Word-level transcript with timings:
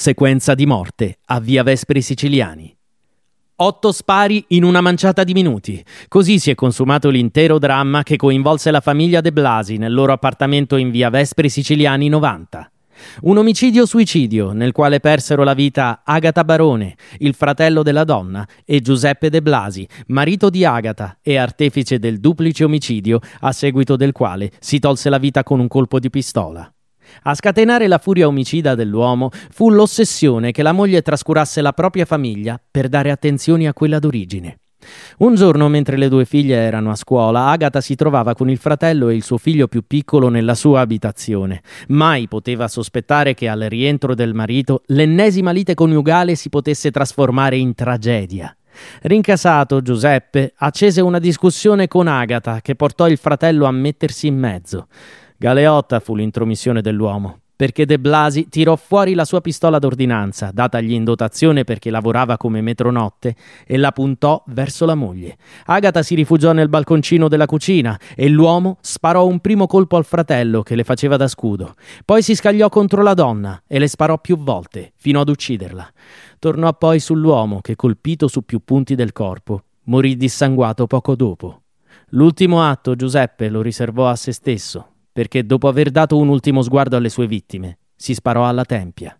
Sequenza 0.00 0.54
di 0.54 0.64
morte 0.64 1.18
a 1.24 1.40
Via 1.40 1.64
Vespri 1.64 2.02
Siciliani. 2.02 2.72
Otto 3.56 3.90
spari 3.90 4.44
in 4.50 4.62
una 4.62 4.80
manciata 4.80 5.24
di 5.24 5.32
minuti. 5.32 5.84
Così 6.06 6.38
si 6.38 6.52
è 6.52 6.54
consumato 6.54 7.10
l'intero 7.10 7.58
dramma 7.58 8.04
che 8.04 8.14
coinvolse 8.14 8.70
la 8.70 8.80
famiglia 8.80 9.20
De 9.20 9.32
Blasi 9.32 9.76
nel 9.76 9.92
loro 9.92 10.12
appartamento 10.12 10.76
in 10.76 10.92
Via 10.92 11.10
Vespri 11.10 11.48
Siciliani 11.48 12.08
90. 12.08 12.70
Un 13.22 13.38
omicidio-suicidio 13.38 14.52
nel 14.52 14.70
quale 14.70 15.00
persero 15.00 15.42
la 15.42 15.54
vita 15.54 16.02
Agata 16.04 16.44
Barone, 16.44 16.94
il 17.18 17.34
fratello 17.34 17.82
della 17.82 18.04
donna, 18.04 18.46
e 18.64 18.80
Giuseppe 18.80 19.30
De 19.30 19.42
Blasi, 19.42 19.84
marito 20.06 20.48
di 20.48 20.64
Agata 20.64 21.18
e 21.20 21.36
artefice 21.36 21.98
del 21.98 22.20
duplice 22.20 22.62
omicidio 22.62 23.18
a 23.40 23.50
seguito 23.50 23.96
del 23.96 24.12
quale 24.12 24.52
si 24.60 24.78
tolse 24.78 25.10
la 25.10 25.18
vita 25.18 25.42
con 25.42 25.58
un 25.58 25.66
colpo 25.66 25.98
di 25.98 26.08
pistola. 26.08 26.72
A 27.22 27.34
scatenare 27.34 27.88
la 27.88 27.98
furia 27.98 28.26
omicida 28.26 28.74
dell'uomo 28.74 29.30
fu 29.50 29.70
l'ossessione 29.70 30.52
che 30.52 30.62
la 30.62 30.72
moglie 30.72 31.02
trascurasse 31.02 31.60
la 31.60 31.72
propria 31.72 32.04
famiglia 32.04 32.60
per 32.70 32.88
dare 32.88 33.10
attenzioni 33.10 33.66
a 33.66 33.72
quella 33.72 33.98
d'origine. 33.98 34.58
Un 35.18 35.34
giorno, 35.34 35.68
mentre 35.68 35.96
le 35.96 36.08
due 36.08 36.24
figlie 36.24 36.56
erano 36.56 36.90
a 36.90 36.94
scuola, 36.94 37.48
Agata 37.48 37.80
si 37.80 37.96
trovava 37.96 38.34
con 38.34 38.48
il 38.48 38.58
fratello 38.58 39.08
e 39.08 39.16
il 39.16 39.24
suo 39.24 39.36
figlio 39.36 39.66
più 39.66 39.82
piccolo 39.86 40.28
nella 40.28 40.54
sua 40.54 40.80
abitazione. 40.80 41.62
Mai 41.88 42.28
poteva 42.28 42.68
sospettare 42.68 43.34
che 43.34 43.48
al 43.48 43.60
rientro 43.68 44.14
del 44.14 44.34
marito 44.34 44.82
l'ennesima 44.86 45.50
lite 45.50 45.74
coniugale 45.74 46.36
si 46.36 46.48
potesse 46.48 46.90
trasformare 46.90 47.56
in 47.56 47.74
tragedia. 47.74 48.54
Rincasato, 49.02 49.82
Giuseppe 49.82 50.52
accese 50.56 51.00
una 51.00 51.18
discussione 51.18 51.88
con 51.88 52.06
Agata 52.06 52.60
che 52.60 52.76
portò 52.76 53.08
il 53.08 53.18
fratello 53.18 53.64
a 53.64 53.72
mettersi 53.72 54.28
in 54.28 54.38
mezzo. 54.38 54.86
Galeotta 55.40 56.00
fu 56.00 56.16
l'intromissione 56.16 56.80
dell'uomo, 56.80 57.42
perché 57.54 57.86
De 57.86 58.00
Blasi 58.00 58.48
tirò 58.48 58.74
fuori 58.74 59.14
la 59.14 59.24
sua 59.24 59.40
pistola 59.40 59.78
d'ordinanza, 59.78 60.50
datagli 60.52 60.90
in 60.90 61.04
dotazione 61.04 61.62
perché 61.62 61.90
lavorava 61.90 62.36
come 62.36 62.60
metronotte, 62.60 63.36
e 63.64 63.76
la 63.76 63.92
puntò 63.92 64.42
verso 64.48 64.84
la 64.84 64.96
moglie. 64.96 65.36
Agata 65.66 66.02
si 66.02 66.16
rifugiò 66.16 66.50
nel 66.50 66.68
balconcino 66.68 67.28
della 67.28 67.46
cucina 67.46 67.96
e 68.16 68.28
l'uomo 68.28 68.78
sparò 68.80 69.24
un 69.26 69.38
primo 69.38 69.68
colpo 69.68 69.96
al 69.96 70.04
fratello 70.04 70.62
che 70.62 70.74
le 70.74 70.82
faceva 70.82 71.16
da 71.16 71.28
scudo. 71.28 71.76
Poi 72.04 72.20
si 72.20 72.34
scagliò 72.34 72.68
contro 72.68 73.02
la 73.02 73.14
donna 73.14 73.62
e 73.68 73.78
le 73.78 73.86
sparò 73.86 74.18
più 74.18 74.38
volte, 74.38 74.92
fino 74.96 75.20
ad 75.20 75.28
ucciderla. 75.28 75.88
Tornò 76.40 76.72
poi 76.72 76.98
sull'uomo 76.98 77.60
che, 77.60 77.76
colpito 77.76 78.26
su 78.26 78.42
più 78.44 78.60
punti 78.64 78.96
del 78.96 79.12
corpo, 79.12 79.62
morì 79.84 80.16
dissanguato 80.16 80.88
poco 80.88 81.14
dopo. 81.14 81.62
L'ultimo 82.08 82.64
atto 82.64 82.96
Giuseppe 82.96 83.48
lo 83.48 83.62
riservò 83.62 84.08
a 84.08 84.16
se 84.16 84.32
stesso, 84.32 84.94
perché 85.12 85.44
dopo 85.44 85.68
aver 85.68 85.90
dato 85.90 86.16
un 86.16 86.28
ultimo 86.28 86.62
sguardo 86.62 86.96
alle 86.96 87.08
sue 87.08 87.26
vittime, 87.26 87.78
si 87.94 88.14
sparò 88.14 88.46
alla 88.46 88.64
tempia. 88.64 89.18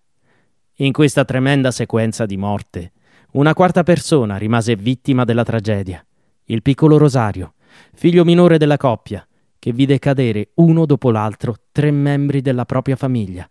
In 0.76 0.92
questa 0.92 1.24
tremenda 1.24 1.70
sequenza 1.70 2.24
di 2.24 2.36
morte, 2.36 2.92
una 3.32 3.52
quarta 3.52 3.82
persona 3.82 4.36
rimase 4.36 4.76
vittima 4.76 5.24
della 5.24 5.42
tragedia, 5.42 6.04
il 6.44 6.62
piccolo 6.62 6.96
Rosario, 6.96 7.54
figlio 7.94 8.24
minore 8.24 8.58
della 8.58 8.76
coppia, 8.76 9.26
che 9.58 9.72
vide 9.72 9.98
cadere 9.98 10.50
uno 10.54 10.86
dopo 10.86 11.10
l'altro 11.10 11.56
tre 11.72 11.90
membri 11.90 12.40
della 12.40 12.64
propria 12.64 12.96
famiglia. 12.96 13.48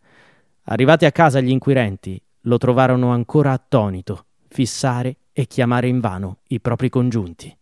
Arrivati 0.64 1.06
a 1.06 1.12
casa 1.12 1.42
gli 1.42 1.50
inquirenti 1.50 2.20
lo 2.42 2.58
trovarono 2.58 3.12
ancora 3.12 3.52
attonito, 3.52 4.26
fissare 4.48 5.18
e 5.34 5.46
chiamare 5.46 5.88
invano 5.88 6.40
i 6.48 6.62
propri 6.62 6.90
congiunti. 6.90 7.56